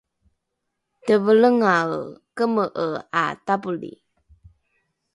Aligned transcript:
tevelengae 1.05 1.97
keme’e 2.37 2.87
’a 3.21 3.23
tapoli 3.45 3.93